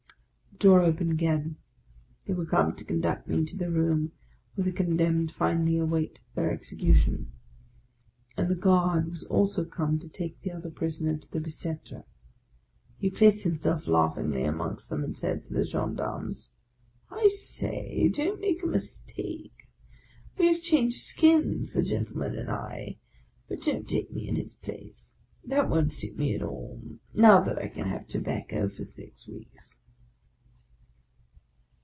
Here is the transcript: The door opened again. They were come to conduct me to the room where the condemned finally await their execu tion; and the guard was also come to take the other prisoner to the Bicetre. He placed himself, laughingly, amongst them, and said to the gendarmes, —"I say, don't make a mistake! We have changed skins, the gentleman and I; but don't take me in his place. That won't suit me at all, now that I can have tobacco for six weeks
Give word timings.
The 0.51 0.65
door 0.67 0.81
opened 0.81 1.09
again. 1.09 1.55
They 2.27 2.33
were 2.35 2.45
come 2.45 2.75
to 2.75 2.85
conduct 2.85 3.27
me 3.27 3.43
to 3.45 3.57
the 3.57 3.71
room 3.71 4.11
where 4.53 4.63
the 4.65 4.71
condemned 4.71 5.31
finally 5.31 5.79
await 5.79 6.19
their 6.35 6.55
execu 6.55 6.95
tion; 6.95 7.31
and 8.37 8.47
the 8.47 8.53
guard 8.55 9.09
was 9.09 9.23
also 9.23 9.65
come 9.65 9.97
to 9.97 10.07
take 10.07 10.39
the 10.41 10.51
other 10.51 10.69
prisoner 10.69 11.17
to 11.17 11.31
the 11.31 11.39
Bicetre. 11.39 12.03
He 12.99 13.09
placed 13.09 13.43
himself, 13.43 13.87
laughingly, 13.87 14.43
amongst 14.43 14.91
them, 14.91 15.03
and 15.03 15.17
said 15.17 15.45
to 15.45 15.53
the 15.55 15.63
gendarmes, 15.65 16.49
—"I 17.09 17.29
say, 17.29 18.07
don't 18.09 18.39
make 18.39 18.61
a 18.61 18.67
mistake! 18.67 19.67
We 20.37 20.45
have 20.53 20.61
changed 20.61 21.01
skins, 21.01 21.73
the 21.73 21.81
gentleman 21.81 22.35
and 22.35 22.51
I; 22.51 22.99
but 23.47 23.63
don't 23.63 23.89
take 23.89 24.11
me 24.11 24.27
in 24.27 24.35
his 24.35 24.53
place. 24.53 25.13
That 25.43 25.71
won't 25.71 25.91
suit 25.91 26.19
me 26.19 26.35
at 26.35 26.43
all, 26.43 26.83
now 27.15 27.41
that 27.41 27.57
I 27.57 27.67
can 27.67 27.87
have 27.87 28.05
tobacco 28.05 28.69
for 28.69 28.85
six 28.85 29.27
weeks 29.27 29.79